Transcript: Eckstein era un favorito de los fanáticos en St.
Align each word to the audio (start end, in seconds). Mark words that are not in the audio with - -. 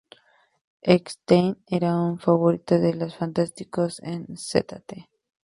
Eckstein 0.81 1.53
era 1.69 1.95
un 1.95 2.17
favorito 2.19 2.79
de 2.79 2.95
los 2.95 3.15
fanáticos 3.15 3.99
en 4.01 4.25
St. 4.33 4.83